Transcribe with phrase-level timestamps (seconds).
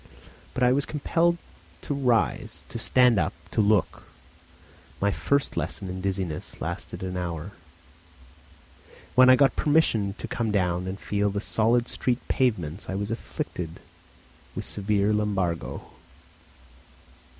[0.55, 1.37] But I was compelled
[1.83, 4.07] to rise, to stand up, to look.
[4.99, 7.51] My first lesson in dizziness lasted an hour.
[9.13, 13.11] When I got permission to come down and feel the solid street pavements I was
[13.11, 13.79] afflicted
[14.55, 15.85] with severe lumbago.